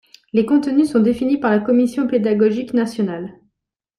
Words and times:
Les 0.33 0.45
contenus 0.47 0.89
sont 0.89 0.99
définis 0.99 1.37
par 1.39 1.51
la 1.51 1.59
Commission 1.59 2.07
Pédagogique 2.07 2.73
Nationale. 2.73 3.35